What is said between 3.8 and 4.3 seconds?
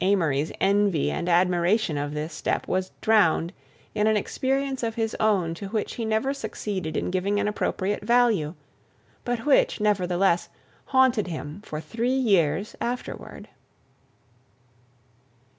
in an